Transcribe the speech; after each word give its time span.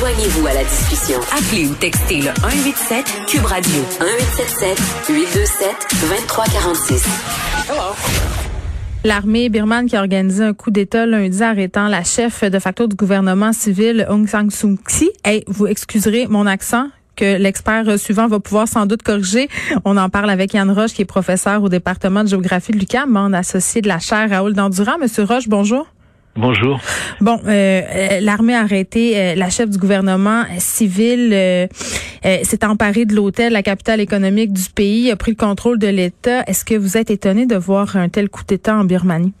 Joignez-vous 0.00 0.46
à 0.46 0.54
la 0.54 0.64
discussion. 0.64 1.20
Appelez 1.30 1.66
ou 1.66 1.74
textez 1.74 2.22
le 2.22 2.30
187 2.40 3.04
Cube 3.26 3.44
Radio 3.44 3.82
1877 4.00 4.78
827 5.10 5.76
2346. 6.00 7.04
Hello. 7.68 7.82
L'armée 9.04 9.50
birmane 9.50 9.84
qui 9.84 9.96
a 9.96 10.00
organisé 10.00 10.42
un 10.42 10.54
coup 10.54 10.70
d'État 10.70 11.04
lundi 11.04 11.42
arrêtant 11.42 11.88
la 11.88 12.02
chef 12.02 12.42
de 12.44 12.58
facto 12.58 12.86
du 12.86 12.96
gouvernement 12.96 13.52
civil 13.52 14.06
Aung 14.08 14.26
San 14.26 14.48
Suu 14.50 14.78
Kyi. 14.78 15.10
Hey, 15.22 15.44
vous 15.46 15.66
excuserez 15.66 16.26
mon 16.28 16.46
accent 16.46 16.86
que 17.14 17.36
l'expert 17.36 17.98
suivant 17.98 18.26
va 18.26 18.40
pouvoir 18.40 18.68
sans 18.68 18.86
doute 18.86 19.02
corriger. 19.02 19.50
On 19.84 19.98
en 19.98 20.08
parle 20.08 20.30
avec 20.30 20.54
Yann 20.54 20.70
Roche, 20.70 20.94
qui 20.94 21.02
est 21.02 21.04
professeur 21.04 21.62
au 21.62 21.68
département 21.68 22.24
de 22.24 22.28
géographie 22.30 22.72
de 22.72 22.78
l'UQAM, 22.78 23.10
membre 23.10 23.36
associé 23.36 23.82
de 23.82 23.88
la 23.88 23.98
chaire 23.98 24.30
Raoul 24.30 24.54
Dandurand. 24.54 24.96
Monsieur 24.98 25.24
Roche, 25.24 25.46
bonjour. 25.46 25.86
Bonjour. 26.36 26.80
Bon, 27.20 27.40
euh, 27.44 27.48
euh, 27.48 28.20
l'armée 28.20 28.54
a 28.54 28.60
arrêté 28.60 29.18
euh, 29.18 29.34
la 29.34 29.50
chef 29.50 29.68
du 29.68 29.78
gouvernement 29.78 30.44
civil, 30.58 31.30
s'est 32.22 32.64
emparée 32.64 33.04
de 33.04 33.14
l'hôtel, 33.14 33.52
la 33.52 33.62
capitale 33.62 34.00
économique 34.00 34.52
du 34.52 34.68
pays, 34.70 35.10
a 35.10 35.16
pris 35.16 35.32
le 35.32 35.36
contrôle 35.36 35.78
de 35.78 35.88
l'État. 35.88 36.42
Est-ce 36.46 36.64
que 36.64 36.74
vous 36.74 36.96
êtes 36.96 37.10
étonné 37.10 37.46
de 37.46 37.56
voir 37.56 37.96
un 37.96 38.08
tel 38.08 38.28
coup 38.28 38.44
d'État 38.46 38.76
en 38.76 38.84
Birmanie? 38.84 39.32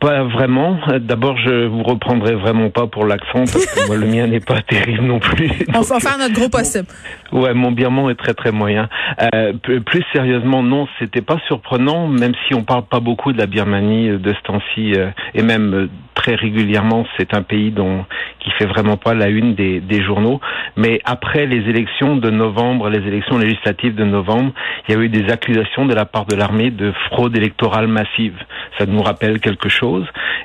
Pas 0.00 0.24
vraiment. 0.24 0.78
D'abord, 1.00 1.38
je 1.38 1.66
vous 1.66 1.82
reprendrai 1.82 2.34
vraiment 2.34 2.68
pas 2.68 2.86
pour 2.86 3.06
l'accent 3.06 3.44
parce 3.44 3.66
que 3.66 3.86
moi, 3.86 3.96
le 3.96 4.06
mien 4.06 4.26
n'est 4.26 4.40
pas 4.40 4.60
terrible 4.68 5.04
non 5.04 5.18
plus. 5.18 5.50
On 5.74 5.80
va 5.80 6.00
faire 6.00 6.18
notre 6.18 6.34
gros 6.34 6.48
possible. 6.48 6.86
Ouais, 7.32 7.54
mon 7.54 7.72
birman 7.72 8.10
est 8.10 8.14
très 8.14 8.34
très 8.34 8.52
moyen. 8.52 8.88
Euh, 9.34 9.52
plus 9.54 10.04
sérieusement, 10.12 10.62
non, 10.62 10.86
c'était 10.98 11.22
pas 11.22 11.38
surprenant, 11.46 12.08
même 12.08 12.34
si 12.46 12.54
on 12.54 12.62
parle 12.62 12.84
pas 12.84 13.00
beaucoup 13.00 13.32
de 13.32 13.38
la 13.38 13.46
Birmanie 13.46 14.10
euh, 14.10 14.18
de 14.18 14.32
ce 14.34 14.42
temps-ci, 14.42 14.92
euh, 14.94 15.10
et 15.34 15.42
même 15.42 15.74
euh, 15.74 15.88
très 16.14 16.34
régulièrement, 16.34 17.06
c'est 17.16 17.34
un 17.34 17.42
pays 17.42 17.70
dont 17.70 18.04
qui 18.40 18.50
fait 18.52 18.66
vraiment 18.66 18.96
pas 18.96 19.14
la 19.14 19.28
une 19.28 19.54
des, 19.54 19.80
des 19.80 20.02
journaux. 20.02 20.40
Mais 20.76 21.00
après 21.04 21.46
les 21.46 21.68
élections 21.68 22.16
de 22.16 22.30
novembre, 22.30 22.90
les 22.90 23.06
élections 23.06 23.38
législatives 23.38 23.94
de 23.94 24.04
novembre, 24.04 24.52
il 24.88 24.94
y 24.94 24.98
a 24.98 25.00
eu 25.00 25.08
des 25.08 25.30
accusations 25.32 25.86
de 25.86 25.94
la 25.94 26.04
part 26.04 26.26
de 26.26 26.36
l'armée 26.36 26.70
de 26.70 26.92
fraude 27.10 27.36
électorale 27.36 27.86
massive. 27.86 28.36
Ça 28.78 28.86
nous 28.86 29.02
rappelle 29.02 29.40
quelque 29.40 29.68
chose 29.68 29.85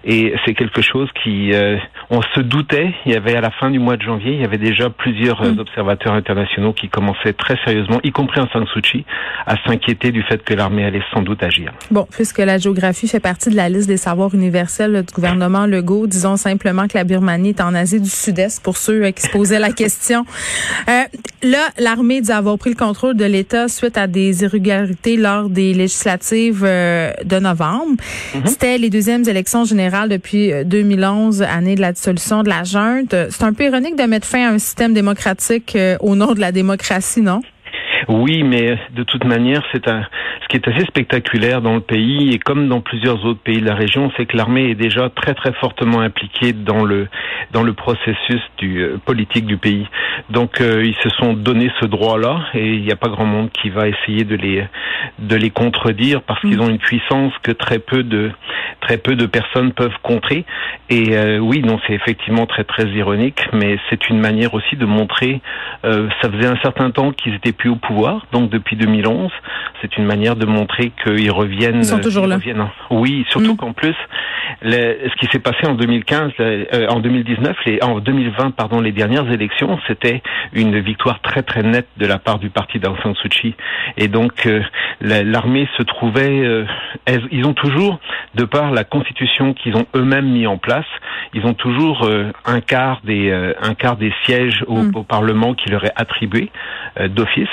et 0.03 0.34
c'est 0.45 0.53
quelque 0.53 0.81
chose 0.81 1.09
qui, 1.23 1.53
euh, 1.53 1.78
on 2.12 2.22
se 2.36 2.42
doutait. 2.42 2.94
Il 3.06 3.14
y 3.14 3.16
avait 3.16 3.36
à 3.36 3.42
la 3.42 3.52
fin 3.52 3.72
du 3.72 3.80
mois 3.80 3.95
de 3.95 4.02
janvier, 4.02 4.34
il 4.34 4.42
y 4.42 4.44
avait 4.44 4.58
déjà 4.58 4.90
plusieurs 4.90 5.42
euh, 5.42 5.54
mm. 5.54 5.59
observateurs 5.59 6.14
internationaux 6.14 6.73
qui 6.73 6.90
commençaient 6.90 7.31
très 7.31 7.58
sérieusement, 7.66 8.00
y 8.04 8.12
compris 8.12 8.42
en 8.42 8.50
San 8.50 8.67
Suu 8.67 8.81
Kyi, 8.81 9.06
à 9.48 9.56
s'inquiéter 9.66 10.12
du 10.12 10.22
fait 10.22 10.44
que 10.44 10.54
l'armée 10.54 10.84
allait 10.84 11.02
sans 11.14 11.22
doute 11.22 11.42
agir. 11.42 11.72
Bon, 11.89 12.06
puisque 12.12 12.39
la 12.39 12.58
géographie 12.58 13.08
fait 13.08 13.22
partie 13.22 13.50
de 13.50 13.56
la 13.56 13.70
liste 13.70 13.88
des 13.88 13.95
savoirs 13.95 14.36
universels 14.36 15.04
du 15.08 15.14
gouvernement 15.14 15.66
Legault, 15.66 16.06
disons 16.06 16.36
simplement 16.36 16.88
que 16.88 16.98
la 16.98 17.06
Birmanie 17.06 17.50
est 17.50 17.62
en 17.62 17.73
Asie 17.73 18.02
du 18.02 18.09
Sud-Est 18.09 18.62
pour 18.62 18.76
ceux 18.76 19.06
euh, 19.06 19.12
qui 19.12 19.22
se 19.22 19.30
posaient 19.30 19.59
la 19.59 19.72
question. 19.82 20.26
là, 20.88 21.67
l'armée 21.80 22.20
dit 22.20 22.32
avoir 22.32 22.58
pris 22.58 22.72
le 22.72 22.76
contrôle 22.76 23.16
de 23.16 23.26
l'État 23.26 23.70
suite 23.70 23.98
à 23.98 24.08
des 24.08 24.44
irrégularités 24.44 25.16
lors 25.16 25.50
des 25.50 25.73
législatives 25.73 26.62
de 26.64 27.39
novembre. 27.39 27.95
Mm-hmm. 28.36 28.48
C'était 28.48 28.77
les 28.77 28.89
deuxièmes 28.89 29.23
élections 29.30 29.64
générales 29.64 30.10
depuis 30.10 30.52
2011, 30.66 31.42
euh, 31.42 31.45
année 31.50 31.76
de 31.76 31.82
la 31.82 31.94
dissolution 32.02 32.42
de 32.42 32.50
la 32.50 32.64
junte. 32.64 33.14
C'est 33.30 33.44
un 33.44 33.54
peu 33.54 33.66
ironique 33.66 33.95
de 33.95 34.04
mettre 34.04 34.26
fin 34.26 34.48
à 34.48 34.54
un 34.54 34.60
système 34.60 34.94
démocratique 34.94 35.76
euh, 35.76 35.98
au 36.00 36.16
nom 36.16 36.34
de 36.34 36.39
la 36.39 36.52
démocratie, 36.52 37.22
non? 37.22 37.42
Oui, 38.08 38.44
mais 38.44 38.78
de 38.92 39.04
toute 39.04 39.26
manière, 39.26 39.64
c'est 39.72 39.88
un, 39.88 40.04
ce 40.42 40.48
qui 40.48 40.58
est 40.58 40.67
assez 40.67 40.86
spectaculaire 40.86 41.62
dans 41.62 41.76
le 41.76 41.82
pays 41.82 42.32
et 42.34 42.39
comme 42.39 42.67
dans 42.67 42.82
plusieurs 42.82 43.23
autres 43.26 43.39
pays 43.42 43.62
de 43.62 43.66
la 43.66 43.76
région, 43.76 44.12
c'est 44.17 44.26
que 44.26 44.36
l'armée 44.36 44.72
est 44.72 44.76
déjà 44.76 45.10
très 45.10 45.34
très 45.34 45.54
fortement 45.54 46.00
impliquée 46.00 46.54
dans 46.54 46.84
le 46.84 47.08
dans 47.52 47.64
le 47.64 47.73
processus 47.73 48.42
du 48.58 48.82
euh, 48.82 48.98
politique 49.06 49.45
du 49.45 49.58
pays. 49.58 49.88
Donc 50.30 50.62
euh, 50.62 50.84
ils 50.84 50.95
se 51.04 51.10
sont 51.10 51.34
donné 51.34 51.72
ce 51.80 51.86
droit-là 51.86 52.42
et 52.54 52.73
il 52.73 52.84
n'y 52.84 52.92
a 52.92 52.95
pas 52.95 53.10
grand 53.10 53.26
monde 53.26 53.50
qui 53.52 53.70
va 53.70 53.88
essayer 53.88 54.23
de 54.23 54.36
les 54.36 54.66
de 55.20 55.36
les 55.36 55.50
contredire 55.50 56.22
parce 56.22 56.39
qu'ils 56.42 56.58
mm. 56.58 56.62
ont 56.62 56.70
une 56.70 56.80
puissance 56.80 57.33
que 57.44 57.52
très 57.52 57.80
peu 57.80 58.04
de 58.04 58.32
très 58.82 58.98
peu 58.98 59.16
de 59.16 59.26
personnes 59.28 59.73
peuvent 59.73 59.98
contrer. 60.02 60.45
Et 60.89 61.16
euh, 61.16 61.38
oui, 61.38 61.62
non, 61.62 61.80
c'est 61.86 61.94
effectivement 61.94 62.45
très 62.45 62.64
très 62.64 62.86
ironique, 62.86 63.42
mais 63.54 63.78
c'est 63.89 64.10
une 64.10 64.20
manière 64.20 64.54
aussi 64.54 64.76
de 64.76 64.86
montrer. 64.86 65.39
ça 65.83 66.30
faisait 66.32 66.48
un 66.48 66.58
certain 66.62 66.92
temps 66.92 67.12
qu'ils 67.12 67.36
étaient 67.36 67.52
plus 67.52 67.70
au 67.70 67.76
pouvoir, 67.76 67.92
donc 68.32 68.50
depuis 68.50 68.76
2011, 68.76 69.32
c'est 69.82 69.98
une 69.98 70.06
manière 70.06 70.36
de 70.36 70.45
montrer 70.45 70.92
qu'ils 71.04 71.32
reviennent. 71.32 71.78
Ils 71.78 71.86
sont 71.86 72.00
toujours 72.00 72.28
là. 72.28 72.38
Oui, 72.89 73.26
surtout 73.30 73.54
mm. 73.54 73.58
qu'en 73.58 73.73
plus, 73.73 73.95
ce 74.64 75.16
qui 75.20 75.28
s'est 75.32 75.39
passé 75.39 75.66
en 75.66 75.73
2015, 75.73 76.32
euh, 76.39 76.88
en 76.88 77.00
2019, 77.00 77.58
les, 77.66 77.80
en 77.82 78.00
2020, 78.00 78.52
pardon, 78.52 78.80
les 78.80 78.92
dernières 78.92 79.30
élections, 79.32 79.80
c'était 79.88 80.22
une 80.54 80.80
victoire 80.80 81.22
très 81.22 81.44
très 81.44 81.64
nette 81.64 81.88
de 81.98 82.06
la 82.06 82.20
part 82.20 82.39
du 82.39 82.50
parti 82.50 82.80
d'Aung 82.80 82.98
San 83.02 83.16
Suu 83.16 83.30
Kyi. 83.30 83.56
Et 83.98 84.08
donc, 84.08 84.45
euh, 84.45 84.62
l'armée 85.02 85.68
se 85.78 85.83
trouvait, 85.83 86.39
euh, 86.42 86.66
ils 87.32 87.45
ont 87.45 87.54
toujours, 87.54 88.00
de 88.36 88.45
par 88.45 88.72
la 88.72 88.83
constitution 88.83 89.54
qu'ils 89.54 89.76
ont 89.76 89.88
eux-mêmes 89.95 90.30
mis 90.30 90.48
en 90.48 90.58
place, 90.58 90.86
ils 91.33 91.45
ont 91.45 91.54
toujours 91.54 92.10
un 92.45 92.62
quart 92.62 93.02
des 93.04 93.32
un 93.32 93.73
quart 93.73 93.95
des 93.95 94.14
sièges 94.26 94.64
au, 94.68 94.83
mm. 94.83 94.92
au 94.95 95.04
Parlement 95.04 95.54
qui 95.54 95.70
leur 95.70 95.86
est 95.86 95.94
attribué 95.95 96.52
d'office, 97.10 97.48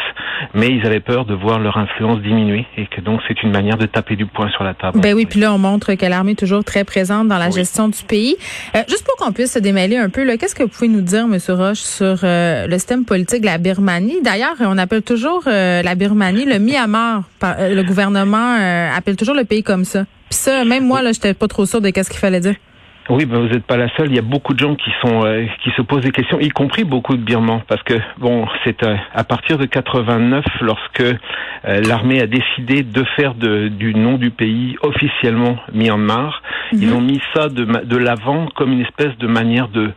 mais 0.55 0.69
ils 0.69 0.85
avaient 0.87 1.01
peur 1.01 1.25
de 1.25 1.35
voir 1.35 1.59
leur 1.59 1.77
influence 1.77 2.21
diminuer 2.21 2.67
et 2.77 2.87
que 2.87 3.01
donc 3.01 3.21
c'est 3.29 3.43
une 3.43 3.51
manière 3.51 3.77
de 3.77 3.87
taper 3.87 4.17
du 4.17 4.27
poing 4.27 4.49
sur 4.51 4.65
la 4.65 4.75
table. 4.75 5.01
Ben 5.01 5.15
oui, 5.15 5.27
puis 5.27 5.41
là 5.41 5.53
on 5.53 5.59
montre 5.59 5.95
que 5.95 6.07
l'armée 6.07 6.33
est 6.33 6.37
toujours 6.37 6.65
très 6.65 6.85
présente 6.85 7.29
dans 7.29 7.39
la 7.39 7.51
gestion 7.51 7.89
du 7.89 8.03
pays. 8.03 8.37
Euh, 8.75 8.81
juste 8.89 9.05
pour 9.05 9.17
qu'on 9.17 9.33
puisse 9.33 9.53
se 9.53 9.59
démêler 9.59 9.97
un 9.97 10.09
peu, 10.09 10.25
qu'est-ce 10.37 10.55
que 10.55 10.63
vous 10.63 10.69
pouvez 10.69 10.89
nous 10.89 11.01
dire, 11.01 11.25
M. 11.25 11.39
Roche, 11.49 11.81
sur 11.81 12.21
euh, 12.25 12.67
le 12.67 12.75
système 12.75 13.05
politique 13.05 13.41
de 13.41 13.47
la 13.47 13.59
Birmanie? 13.59 14.21
D'ailleurs, 14.23 14.57
on 14.61 14.79
appelle 14.79 15.03
toujours 15.03 15.43
euh, 15.47 15.83
la 15.83 15.95
Birmanie 15.95 16.45
le 16.45 16.59
Myanmar. 16.59 17.23
le 17.43 17.83
gouvernement 17.83 18.57
appelle 18.97 19.17
toujours 19.17 19.35
le 19.35 19.45
pays 19.45 19.63
comme 19.63 19.85
ça. 19.85 20.05
Puis 20.31 20.39
ça, 20.39 20.65
même 20.65 20.87
moi, 20.87 21.03
là, 21.03 21.13
j'étais 21.13 21.35
pas 21.35 21.49
trop 21.49 21.65
sûr 21.65 21.81
de 21.81 21.91
qu'est-ce 21.91 22.11
qu'il 22.11 22.19
fallait 22.19 22.41
dire. 22.41 22.55
Oui, 23.11 23.25
ben 23.25 23.39
vous 23.39 23.49
n'êtes 23.49 23.65
pas 23.65 23.79
la 23.79 23.89
seule. 23.97 24.09
Il 24.11 24.17
y 24.17 24.19
a 24.19 24.23
beaucoup 24.23 24.53
de 24.53 24.59
gens 24.59 24.75
qui 24.75 24.91
sont 25.01 25.25
euh, 25.25 25.47
qui 25.65 25.71
se 25.71 25.81
posent 25.81 26.03
des 26.03 26.11
questions, 26.11 26.39
y 26.41 26.51
compris 26.51 26.85
beaucoup 26.85 27.17
de 27.17 27.23
Birmans, 27.23 27.63
parce 27.67 27.83
que 27.83 27.95
bon, 28.19 28.47
c'est 28.65 28.83
euh, 28.83 28.97
à 29.15 29.25
partir 29.25 29.57
de 29.57 29.65
89 29.65 30.45
lorsque 30.61 31.01
euh, 31.01 31.15
l'armée 31.65 32.21
a 32.21 32.27
décidé 32.27 32.83
de 32.83 33.05
faire 33.17 33.35
de, 33.35 33.69
du 33.69 33.95
nom 33.95 34.19
du 34.19 34.31
pays 34.31 34.77
officiellement 34.83 35.57
Myanmar. 35.73 36.43
Mhm. 36.73 36.83
Ils 36.83 36.93
ont 36.93 37.01
mis 37.01 37.21
ça 37.35 37.49
de, 37.49 37.65
de 37.65 37.97
l'avant 37.97 38.47
comme 38.55 38.73
une 38.73 38.83
espèce 38.83 39.17
de 39.19 39.27
manière 39.27 39.69
de 39.69 39.91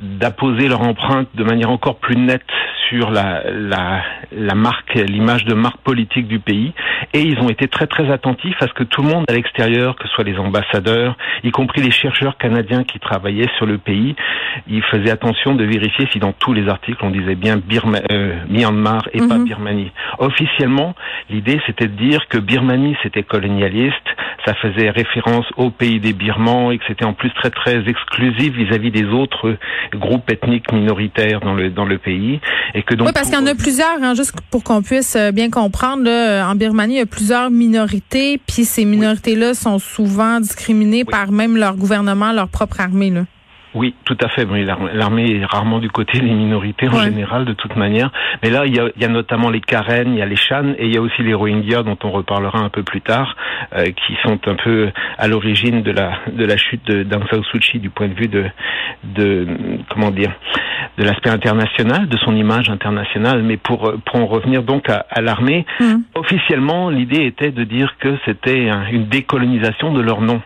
d'apposer 0.00 0.68
leur 0.68 0.82
empreinte 0.82 1.28
de 1.34 1.44
manière 1.44 1.70
encore 1.70 1.98
plus 1.98 2.16
nette 2.16 2.42
sur 2.88 3.10
la, 3.10 3.42
la, 3.50 4.02
la 4.32 4.54
marque, 4.54 4.94
l'image 4.94 5.44
de 5.44 5.54
marque 5.54 5.80
politique 5.80 6.28
du 6.28 6.38
pays. 6.38 6.72
Et 7.14 7.22
ils 7.22 7.38
ont 7.40 7.48
été 7.48 7.68
très 7.68 7.86
très 7.86 8.10
attentifs 8.10 8.56
à 8.60 8.66
ce 8.66 8.72
que 8.72 8.84
tout 8.84 9.02
le 9.02 9.08
monde 9.08 9.24
à 9.28 9.32
l'extérieur, 9.32 9.96
que 9.96 10.06
ce 10.06 10.14
soit 10.14 10.24
les 10.24 10.36
ambassadeurs, 10.38 11.16
y 11.44 11.50
compris 11.50 11.80
les 11.82 11.90
chercheurs 11.90 12.36
canadiens 12.36 12.84
qui 12.84 12.98
travaillaient 12.98 13.50
sur 13.56 13.66
le 13.66 13.78
pays, 13.78 14.14
ils 14.68 14.82
faisaient 14.82 15.10
attention 15.10 15.54
de 15.54 15.64
vérifier 15.64 16.08
si 16.12 16.18
dans 16.18 16.32
tous 16.32 16.52
les 16.52 16.68
articles 16.68 16.98
on 17.02 17.10
disait 17.10 17.34
bien 17.34 17.56
Birma, 17.56 17.98
euh, 18.10 18.34
Myanmar 18.48 19.08
et 19.12 19.18
pas 19.18 19.38
mhm. 19.38 19.44
Birmanie. 19.44 19.92
Officiellement, 20.18 20.94
l'idée 21.30 21.60
c'était 21.66 21.86
de 21.86 21.96
dire 21.96 22.28
que 22.28 22.38
Birmanie 22.38 22.96
c'était 23.02 23.22
colonialiste, 23.22 23.96
ça 24.44 24.54
faisait 24.54 24.90
référence 24.90 25.46
au 25.56 25.70
pays 25.70 26.00
des 26.00 26.12
Birmans 26.12 26.70
et 26.70 26.78
que 26.78 26.84
c'était 26.86 27.04
en 27.04 27.12
plus 27.12 27.32
très 27.34 27.50
très 27.50 27.88
exclusif 27.88 28.54
vis-à-vis 28.54 28.90
des 28.90 29.04
autres 29.04 29.56
groupes 29.94 30.30
ethniques 30.30 30.72
minoritaires 30.72 31.40
dans 31.40 31.54
le 31.54 31.70
dans 31.70 31.84
le 31.84 31.98
pays 31.98 32.40
et 32.74 32.82
que 32.82 32.94
donc 32.94 33.08
oui 33.08 33.12
parce 33.14 33.30
qu'il 33.30 33.38
y 33.38 33.42
en 33.42 33.46
a 33.46 33.54
plusieurs 33.54 34.02
hein, 34.02 34.14
juste 34.18 34.34
pour 34.50 34.62
qu'on 34.64 34.82
puisse 34.82 35.16
euh, 35.16 35.30
bien 35.32 35.48
comprendre 35.50 36.02
là, 36.04 36.48
en 36.50 36.54
Birmanie 36.54 36.94
il 36.94 36.98
y 36.98 37.02
a 37.02 37.06
plusieurs 37.06 37.50
minorités 37.50 38.38
puis 38.46 38.64
ces 38.64 38.84
minorités 38.84 39.36
là 39.36 39.54
sont 39.54 39.78
souvent 39.78 40.40
discriminées 40.40 41.04
par 41.04 41.30
même 41.30 41.56
leur 41.56 41.74
gouvernement 41.76 42.32
leur 42.32 42.48
propre 42.48 42.80
armée 42.80 43.10
là. 43.10 43.22
Oui, 43.74 43.94
tout 44.06 44.16
à 44.22 44.28
fait. 44.30 44.46
L'armée 44.94 45.30
est 45.40 45.44
rarement 45.44 45.78
du 45.78 45.90
côté 45.90 46.18
des 46.18 46.30
minorités 46.44 46.88
en 46.88 46.96
Ouais. 46.96 47.04
général, 47.04 47.44
de 47.44 47.52
toute 47.52 47.76
manière. 47.76 48.10
Mais 48.42 48.48
là, 48.48 48.64
il 48.64 48.74
y, 48.74 48.80
a, 48.80 48.88
il 48.96 49.02
y 49.02 49.04
a 49.04 49.08
notamment 49.08 49.50
les 49.50 49.60
Karen, 49.60 50.08
il 50.14 50.18
y 50.18 50.22
a 50.22 50.26
les 50.26 50.36
Shan, 50.36 50.72
et 50.78 50.86
il 50.86 50.94
y 50.94 50.96
a 50.96 51.02
aussi 51.02 51.22
les 51.22 51.34
Rohingyas, 51.34 51.82
dont 51.82 51.98
on 52.02 52.10
reparlera 52.10 52.58
un 52.60 52.70
peu 52.70 52.82
plus 52.82 53.02
tard, 53.02 53.36
euh, 53.76 53.84
qui 53.84 54.16
sont 54.24 54.40
un 54.46 54.54
peu 54.64 54.88
à 55.18 55.28
l'origine 55.28 55.82
de 55.82 55.92
la 55.92 56.12
de 56.32 56.44
la 56.46 56.56
chute 56.56 56.90
d'Aung 56.90 57.24
San 57.30 57.44
Suu 57.44 57.60
Kyi 57.60 57.78
du 57.78 57.90
point 57.90 58.08
de 58.08 58.14
vue 58.14 58.26
de 58.28 58.44
de 59.04 59.46
comment 59.90 60.10
dire 60.10 60.32
de 60.98 61.04
l'aspect 61.04 61.30
international, 61.30 62.08
de 62.08 62.16
son 62.18 62.34
image 62.36 62.68
internationale. 62.68 63.42
Mais 63.42 63.56
pour 63.56 63.92
pour 64.04 64.16
en 64.20 64.26
revenir 64.26 64.62
donc 64.64 64.90
à, 64.90 65.06
à 65.10 65.20
l'armée, 65.20 65.64
Mhm. 65.80 66.02
officiellement, 66.16 66.90
l'idée 66.90 67.24
était 67.24 67.50
de 67.52 67.64
dire 67.64 67.94
que 68.00 68.16
c'était 68.24 68.68
un- 68.68 68.86
une 68.90 69.06
décolonisation 69.06 69.92
de 69.92 70.00
leur 70.00 70.20
nom. 70.20 70.40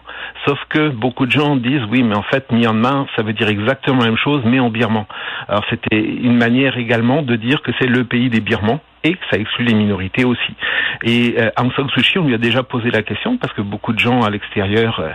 Sauf 0.46 0.58
que 0.68 0.88
beaucoup 0.90 1.26
de 1.26 1.30
gens 1.32 1.56
disent 1.56 1.84
oui, 1.90 2.02
mais 2.02 2.16
en 2.16 2.22
fait, 2.22 2.50
Myanmar, 2.52 3.06
ça 3.16 3.22
veut 3.22 3.32
dire 3.32 3.48
exactement 3.48 4.00
la 4.00 4.06
même 4.06 4.16
chose, 4.18 4.42
mais 4.44 4.60
en 4.60 4.70
birman. 4.70 5.04
Alors 5.48 5.64
c'était 5.70 6.00
une 6.00 6.36
manière 6.36 6.76
également 6.76 7.22
de 7.22 7.34
dire 7.36 7.62
que 7.62 7.72
c'est 7.80 7.86
le 7.86 8.04
pays 8.04 8.28
des 8.28 8.40
Birmans 8.40 8.80
et 9.04 9.14
que 9.14 9.24
ça 9.30 9.36
exclut 9.38 9.64
les 9.64 9.74
minorités 9.74 10.24
aussi. 10.24 10.54
Et 11.02 11.34
euh, 11.38 11.50
Aung 11.58 11.72
San 11.74 11.88
Suu 11.90 12.02
Kyi, 12.02 12.18
on 12.18 12.26
lui 12.26 12.34
a 12.34 12.38
déjà 12.38 12.62
posé 12.62 12.90
la 12.90 13.02
question 13.02 13.36
parce 13.36 13.52
que 13.54 13.62
beaucoup 13.62 13.92
de 13.92 13.98
gens 13.98 14.22
à 14.22 14.30
l'extérieur 14.30 15.00
euh, 15.00 15.10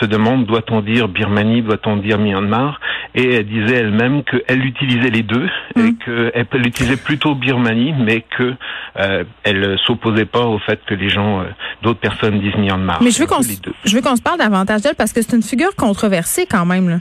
se 0.00 0.06
demandent 0.06 0.46
doit-on 0.46 0.80
dire 0.80 1.08
Birmanie, 1.08 1.62
doit-on 1.62 1.96
dire 1.96 2.18
Myanmar? 2.18 2.80
Et 3.16 3.34
elle 3.34 3.46
disait 3.46 3.76
elle-même 3.76 4.22
qu'elle 4.24 4.64
utilisait 4.64 5.10
les 5.10 5.22
deux 5.22 5.48
et 5.76 5.94
qu'elle 6.04 6.32
elle 6.34 6.66
utilisait 6.66 6.96
plutôt 6.96 7.34
Birmanie, 7.34 7.92
mais 7.96 8.22
que 8.22 8.54
euh, 8.98 9.24
elle 9.44 9.78
s'opposait 9.86 10.24
pas 10.26 10.44
au 10.46 10.58
fait 10.58 10.80
que 10.86 10.94
les 10.94 11.08
gens, 11.08 11.40
euh, 11.40 11.44
d'autres 11.82 12.00
personnes 12.00 12.40
disent 12.40 12.56
Myanmar. 12.56 13.02
Mais 13.02 13.10
je 13.10 13.20
veux 13.20 13.26
qu'on 13.26 13.42
se- 13.42 13.60
deux. 13.60 13.72
je 13.84 13.94
veux 13.94 14.02
qu'on 14.02 14.16
se 14.16 14.22
parle 14.22 14.38
davantage 14.38 14.82
d'elle 14.82 14.94
parce 14.96 15.12
que 15.12 15.22
c'est 15.22 15.36
une 15.36 15.42
figure 15.42 15.74
controversée 15.76 16.46
quand 16.50 16.66
même. 16.66 16.88
Là. 16.88 16.96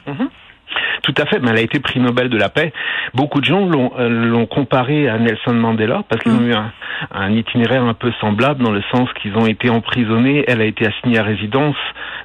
Tout 1.01 1.13
à 1.17 1.25
fait, 1.25 1.39
mais 1.39 1.49
elle 1.51 1.57
a 1.57 1.61
été 1.61 1.79
prix 1.79 1.99
Nobel 1.99 2.29
de 2.29 2.37
la 2.37 2.49
paix. 2.49 2.71
Beaucoup 3.13 3.41
de 3.41 3.45
gens 3.45 3.65
l'ont 3.65 3.91
euh, 3.97 4.09
l'ont 4.09 4.45
comparé 4.45 5.09
à 5.09 5.17
Nelson 5.17 5.53
Mandela 5.53 6.03
parce 6.07 6.23
qu'ils 6.23 6.33
ont 6.33 6.41
eu 6.41 6.53
un, 6.53 6.71
un 7.11 7.31
itinéraire 7.31 7.83
un 7.83 7.93
peu 7.93 8.11
semblable 8.21 8.63
dans 8.63 8.71
le 8.71 8.81
sens 8.91 9.09
qu'ils 9.21 9.35
ont 9.35 9.45
été 9.45 9.69
emprisonnés. 9.69 10.45
Elle 10.47 10.61
a 10.61 10.65
été 10.65 10.87
assignée 10.87 11.19
à 11.19 11.23
résidence, 11.23 11.75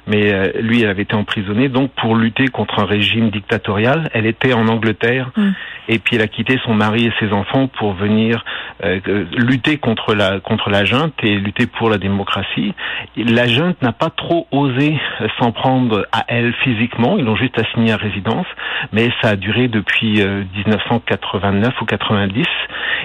mais 0.07 0.33
euh, 0.33 0.51
lui, 0.59 0.81
elle 0.81 0.89
avait 0.89 1.03
été 1.03 1.15
emprisonnée. 1.15 1.69
Donc, 1.69 1.91
pour 1.91 2.15
lutter 2.15 2.47
contre 2.47 2.79
un 2.79 2.85
régime 2.85 3.29
dictatorial, 3.29 4.09
elle 4.13 4.25
était 4.25 4.53
en 4.53 4.67
Angleterre 4.67 5.29
Mm. 5.35 5.51
et 5.87 5.99
puis 5.99 6.15
elle 6.15 6.21
a 6.21 6.27
quitté 6.27 6.59
son 6.65 6.73
mari 6.73 7.05
et 7.05 7.13
ses 7.19 7.31
enfants 7.31 7.67
pour 7.67 7.93
venir 7.93 8.43
euh, 8.83 8.99
euh, 9.07 9.25
lutter 9.37 9.77
contre 9.77 10.13
la 10.13 10.39
contre 10.39 10.69
la 10.69 10.85
junte 10.85 11.13
et 11.23 11.35
lutter 11.35 11.67
pour 11.67 11.89
la 11.89 11.97
démocratie. 11.97 12.73
La 13.15 13.47
junte 13.47 13.81
n'a 13.81 13.91
pas 13.91 14.09
trop 14.09 14.47
osé 14.51 14.99
s'en 15.39 15.51
prendre 15.51 16.07
à 16.11 16.25
elle 16.27 16.53
physiquement. 16.63 17.17
Ils 17.17 17.25
l'ont 17.25 17.35
juste 17.35 17.57
assignée 17.59 17.91
à 17.91 17.97
résidence 17.97 18.47
mais 18.91 19.09
ça 19.21 19.29
a 19.29 19.35
duré 19.35 19.67
depuis 19.67 20.21
euh, 20.21 20.43
1989 20.55 21.81
ou 21.81 21.85
90 21.85 22.45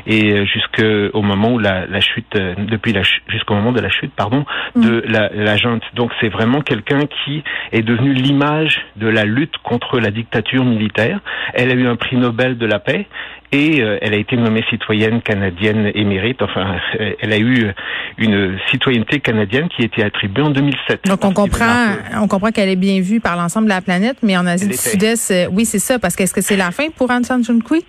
et 0.06 0.32
euh, 0.32 0.44
jusqu'au 0.44 1.22
moment 1.22 1.52
où 1.52 1.58
la, 1.58 1.86
la 1.86 2.00
chute, 2.00 2.36
euh, 2.36 2.54
depuis 2.58 2.92
la 2.92 3.02
jusqu'au 3.28 3.54
moment 3.54 3.72
de 3.72 3.80
la 3.80 3.90
chute, 3.90 4.12
pardon, 4.14 4.44
de 4.76 5.02
la, 5.06 5.28
la 5.32 5.56
junte. 5.56 5.82
Donc 5.94 6.12
c'est 6.20 6.28
vraiment 6.28 6.60
quelqu'un 6.84 7.06
qui 7.24 7.42
est 7.72 7.82
devenu 7.82 8.12
l'image 8.12 8.80
de 8.96 9.08
la 9.08 9.24
lutte 9.24 9.56
contre 9.62 9.98
la 9.98 10.10
dictature 10.10 10.64
militaire. 10.64 11.20
Elle 11.54 11.70
a 11.70 11.74
eu 11.74 11.86
un 11.86 11.96
prix 11.96 12.16
Nobel 12.16 12.58
de 12.58 12.66
la 12.66 12.78
paix. 12.78 13.06
Et 13.52 13.80
euh, 13.80 13.98
elle 14.02 14.14
a 14.14 14.16
été 14.16 14.36
nommée 14.36 14.64
citoyenne 14.68 15.22
canadienne 15.22 15.92
émérite. 15.94 16.42
Enfin, 16.42 16.76
euh, 16.98 17.12
elle 17.20 17.32
a 17.32 17.38
eu 17.38 17.72
une 18.18 18.58
citoyenneté 18.70 19.20
canadienne 19.20 19.68
qui 19.68 19.82
a 19.82 19.84
été 19.84 20.02
attribuée 20.02 20.42
en 20.42 20.50
2007. 20.50 21.04
Donc 21.06 21.24
on 21.24 21.32
comprend, 21.32 21.94
on 22.20 22.26
comprend 22.26 22.50
qu'elle 22.50 22.68
est 22.68 22.74
bien 22.74 23.00
vue 23.00 23.20
par 23.20 23.36
l'ensemble 23.36 23.66
de 23.66 23.72
la 23.72 23.80
planète, 23.80 24.16
mais 24.24 24.36
en 24.36 24.46
Asie 24.46 24.64
Elle 24.64 24.70
du. 24.72 24.76
Sud-Est, 24.76 25.30
euh, 25.30 25.46
oui 25.52 25.66
c'est 25.66 25.78
ça, 25.78 26.00
parce 26.00 26.16
que 26.16 26.24
est-ce 26.24 26.34
que 26.34 26.40
c'est 26.40 26.56
la 26.56 26.72
fin 26.72 26.88
pour 26.96 27.10
Aung 27.10 27.24
San 27.24 27.44
Suu 27.44 27.60
Kyi? 27.60 27.84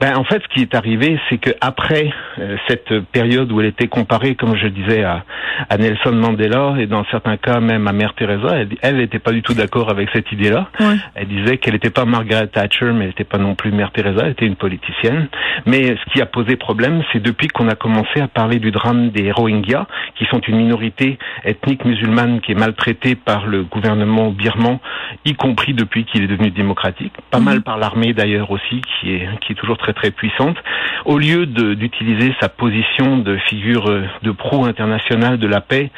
Ben, 0.00 0.16
en 0.16 0.24
fait, 0.24 0.42
ce 0.42 0.54
qui 0.54 0.62
est 0.62 0.74
arrivé, 0.74 1.18
c'est 1.28 1.38
que 1.38 1.50
après 1.60 2.12
euh, 2.38 2.56
cette 2.68 3.00
période 3.12 3.50
où 3.50 3.60
elle 3.60 3.66
était 3.66 3.88
comparée, 3.88 4.34
comme 4.34 4.56
je 4.56 4.68
disais, 4.68 5.02
à, 5.02 5.24
à 5.68 5.76
Nelson 5.76 6.12
Mandela 6.12 6.74
et 6.78 6.86
dans 6.86 7.04
certains 7.06 7.36
cas 7.36 7.60
même 7.60 7.88
à 7.88 7.92
Mère 7.92 8.14
Teresa, 8.14 8.64
elle 8.82 8.96
n'était 8.96 9.18
pas 9.18 9.32
du 9.32 9.42
tout 9.42 9.54
d'accord 9.54 9.90
avec 9.90 10.08
cette 10.12 10.30
idée-là. 10.32 10.68
Ouais. 10.78 10.96
Elle 11.14 11.28
disait 11.28 11.58
qu'elle 11.58 11.74
n'était 11.74 11.90
pas 11.90 12.04
Margaret 12.04 12.48
Thatcher, 12.48 12.92
mais 12.92 13.04
elle 13.04 13.06
n'était 13.08 13.24
pas 13.24 13.38
non 13.38 13.54
plus 13.54 13.72
Mère 13.72 13.90
Teresa, 13.92 14.22
elle 14.24 14.32
était 14.32 14.46
une 14.46 14.56
politicienne. 14.56 15.28
Mais 15.66 15.96
ce 15.96 16.12
qui 16.12 16.20
a 16.20 16.26
posé 16.26 16.56
problème, 16.56 17.02
c'est 17.12 17.22
depuis 17.22 17.48
qu'on 17.48 17.68
a 17.68 17.74
commencé 17.74 18.20
à 18.20 18.28
parler 18.28 18.58
du 18.58 18.70
drame 18.70 19.10
des 19.10 19.32
Rohingyas, 19.32 19.86
qui 20.16 20.24
sont 20.26 20.40
une 20.40 20.56
minorité 20.56 21.18
ethnique 21.44 21.84
musulmane 21.84 22.40
qui 22.40 22.52
est 22.52 22.54
maltraitée 22.54 23.14
par 23.14 23.46
le 23.46 23.62
gouvernement 23.64 24.30
birman, 24.30 24.78
y 25.24 25.34
compris 25.34 25.74
depuis 25.74 26.04
qu'il 26.04 26.22
est 26.22 26.28
devenu 26.28 26.50
démocratique, 26.50 27.12
pas 27.30 27.40
mal 27.40 27.62
par 27.62 27.78
l'armée 27.78 28.12
d'ailleurs 28.12 28.50
aussi, 28.50 28.80
qui 29.00 29.12
est 29.14 29.28
qui 29.40 29.52
est 29.52 29.56
toujours 29.56 29.78
très 29.80 29.92
très 29.92 30.10
puissante. 30.10 30.56
Au 31.04 31.18
lieu 31.18 31.46
d'utiliser 31.46 32.34
sa 32.40 32.48
position 32.48 33.18
de 33.18 33.36
figure 33.48 33.90
euh, 33.90 34.04
de 34.22 34.30
pro 34.30 34.64
international 34.64 35.38
de 35.38 35.46
la 35.46 35.60
paix 35.60 35.90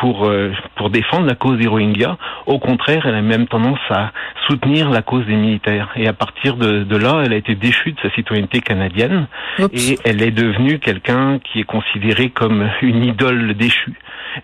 pour 0.00 0.26
euh, 0.26 0.52
pour 0.74 0.90
défendre 0.90 1.26
la 1.26 1.34
cause 1.34 1.58
des 1.58 1.66
Rohingyas, 1.66 2.16
au 2.46 2.58
contraire, 2.58 3.06
elle 3.06 3.14
a 3.14 3.22
même 3.22 3.46
tendance 3.46 3.78
à 3.90 4.12
soutenir 4.46 4.90
la 4.90 5.02
cause 5.02 5.24
des 5.26 5.36
militaires. 5.36 5.90
Et 5.96 6.06
à 6.08 6.12
partir 6.12 6.56
de, 6.56 6.82
de 6.82 6.96
là, 6.96 7.22
elle 7.24 7.32
a 7.32 7.36
été 7.36 7.54
déchue 7.54 7.92
de 7.92 8.00
sa 8.00 8.10
citoyenneté 8.10 8.60
canadienne 8.60 9.26
Oups. 9.58 9.70
et 9.74 9.98
elle 10.04 10.22
est 10.22 10.30
devenue 10.30 10.78
quelqu'un 10.78 11.38
qui 11.38 11.60
est 11.60 11.64
considéré 11.64 12.30
comme 12.30 12.68
une 12.82 13.04
idole 13.04 13.54
déchue. 13.54 13.94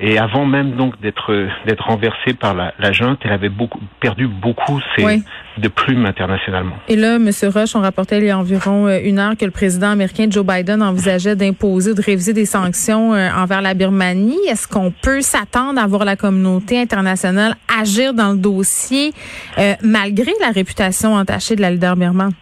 Et 0.00 0.18
avant 0.18 0.46
même 0.46 0.72
donc 0.72 1.00
d'être 1.00 1.46
d'être 1.66 1.84
renversée 1.86 2.32
par 2.34 2.54
la, 2.54 2.72
la 2.78 2.92
junte, 2.92 3.18
elle 3.24 3.32
avait 3.32 3.48
beaucoup 3.48 3.80
perdu 4.00 4.26
beaucoup 4.26 4.80
ses 4.96 5.04
Oui. 5.04 5.22
de 5.58 5.68
plumes 5.68 6.06
internationalement. 6.06 6.76
Et 6.88 6.96
là, 6.96 7.16
M. 7.16 7.30
Roche, 7.54 7.76
on 7.76 7.80
rapportait 7.80 8.18
il 8.18 8.24
y 8.24 8.30
a 8.30 8.38
environ 8.38 8.86
euh, 8.86 8.98
une 9.04 9.18
heure 9.18 9.36
que 9.36 9.44
le 9.44 9.50
président 9.50 9.90
américain 9.90 10.26
Joe 10.30 10.44
Biden 10.46 10.82
envisageait 10.82 11.36
d'imposer 11.36 11.90
ou 11.90 11.94
de 11.94 12.02
réviser 12.02 12.32
des 12.32 12.46
sanctions 12.46 13.14
euh, 13.14 13.28
envers 13.36 13.60
la 13.62 13.74
Birmanie. 13.74 14.38
Est-ce 14.48 14.66
qu'on 14.66 14.90
peut 14.90 15.20
s'attendre 15.20 15.80
à 15.80 15.86
voir 15.86 16.04
la 16.04 16.16
communauté 16.16 16.80
internationale 16.80 17.54
agir 17.80 18.14
dans 18.14 18.32
le 18.32 18.38
dossier 18.38 19.12
euh, 19.58 19.74
malgré 19.82 20.32
la 20.40 20.50
réputation 20.50 21.14
entachée 21.14 21.56
de 21.56 21.60
la 21.60 21.70
leader 21.70 21.96
birmane? 21.96 22.32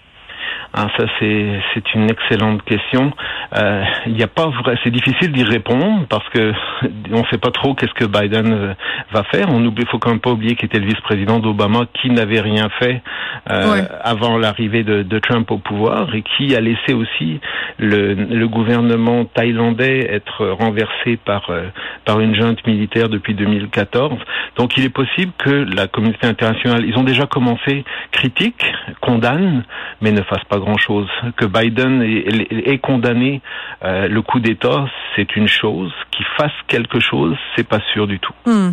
Ah, 0.73 0.87
ça 0.97 1.05
c'est 1.19 1.61
c'est 1.75 1.95
une 1.95 2.09
excellente 2.11 2.63
question. 2.63 3.13
Euh, 3.57 3.83
Il 4.07 4.17
y 4.19 4.23
a 4.23 4.29
pas 4.29 4.47
vrai, 4.47 4.77
c'est 4.85 4.91
difficile 4.91 5.33
d'y 5.33 5.43
répondre 5.43 6.07
parce 6.09 6.29
que 6.29 6.53
on 7.13 7.25
sait 7.25 7.39
pas 7.39 7.51
trop 7.51 7.75
qu'est-ce 7.75 7.95
que 7.95 8.05
Biden 8.05 8.53
euh, 8.53 8.75
va 9.13 9.25
faire. 9.25 9.47
On 9.51 9.65
oublie, 9.65 9.85
faut 9.87 9.99
quand 9.99 10.11
même 10.11 10.21
pas 10.21 10.31
oublier 10.31 10.55
qu'il 10.55 10.67
était 10.67 10.79
le 10.79 10.87
vice-président 10.87 11.41
d'Obama 11.41 11.87
qui 12.01 12.11
n'avait 12.11 12.41
rien 12.41 12.69
fait 12.79 13.03
euh, 13.51 13.73
Ouais. 13.73 13.83
avant 14.05 14.39
l'arrivée 14.39 14.85
de, 14.85 15.03
de 15.03 15.19
Trump 15.19 15.51
au 15.51 15.59
pouvoir 15.59 16.15
et 16.15 16.23
qui 16.23 16.55
a 16.55 16.61
laissé 16.61 16.93
aussi 16.95 17.41
le, 17.79 18.15
le 18.15 18.47
gouvernement 18.49 19.25
thaïlandais 19.25 20.07
être 20.09 20.47
renversé 20.47 21.17
par 21.25 21.51
euh, 21.51 21.65
par 22.05 22.21
une 22.21 22.35
junte 22.37 22.65
militaire 22.67 23.09
depuis 23.09 23.35
2014. 23.35 24.19
Donc 24.57 24.77
il 24.77 24.85
est 24.85 24.89
possible 24.95 25.33
que 25.39 25.51
la 25.75 25.89
communauté 25.89 26.29
internationale, 26.29 26.85
ils 26.87 26.97
ont 26.97 27.03
déjà 27.03 27.27
commencé, 27.27 27.85
critique, 28.13 28.65
condamne, 29.01 29.65
mais 30.01 30.13
ne 30.13 30.23
fasse 30.23 30.45
pas 30.49 30.60
grand-chose. 30.61 31.09
Que 31.37 31.47
Biden 31.47 32.03
ait, 32.03 32.79
condamné 32.79 33.43
euh, 33.85 34.09
le 34.09 34.23
coup 34.23 34.41
d'État, 34.41 34.87
c'est 35.17 35.37
une 35.37 35.49
chose. 35.49 35.93
Qu'il 36.11 36.27
fasse 36.37 36.53
quelque 36.69 37.01
chose, 37.01 37.37
c'est 37.57 37.67
pas 37.67 37.81
sûr 37.93 38.07
du 38.07 38.19
tout. 38.19 38.33
Hmm. 38.47 38.71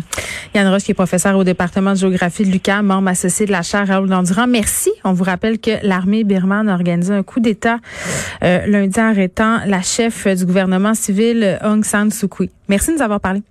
Yann 0.54 0.68
Roche, 0.68 0.84
qui 0.84 0.92
est 0.92 0.94
professeur 0.94 1.36
au 1.36 1.44
département 1.44 1.92
de 1.92 1.96
géographie 1.96 2.44
de 2.44 2.50
l'UQAM, 2.50 2.86
membre 2.86 3.08
associé 3.08 3.46
de 3.46 3.52
la 3.52 3.62
chaire 3.62 3.88
Raoul 3.88 4.08
Dandurand. 4.08 4.46
Merci. 4.46 4.90
On 5.04 5.12
vous 5.12 5.24
rappelle 5.24 5.58
que 5.58 5.70
l'armée 5.82 6.24
birmane 6.24 6.68
a 6.68 6.74
organisé 6.74 7.14
un 7.14 7.22
coup 7.22 7.40
d'État 7.40 7.78
euh, 8.44 8.66
lundi 8.66 8.98
arrêtant 9.00 9.58
la 9.66 9.82
chef 9.82 10.26
du 10.26 10.46
gouvernement 10.46 10.94
civil 10.94 11.58
Aung 11.64 11.84
San 11.84 12.10
Suu 12.10 12.28
Kyi. 12.28 12.50
Merci 12.68 12.90
de 12.90 12.96
nous 12.96 13.02
avoir 13.02 13.20
parlé. 13.20 13.42